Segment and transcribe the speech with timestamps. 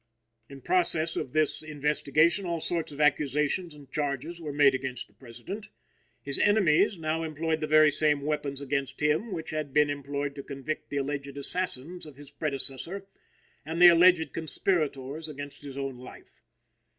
[0.49, 5.13] In process of this investigation all sorts of accusations and charges were made against the
[5.13, 5.69] President.
[6.23, 10.43] His enemies now employed the very same weapons against him which had been employed to
[10.43, 13.05] convict the alleged assassins of his predecessor
[13.63, 16.41] and the alleged conspirators against his own life.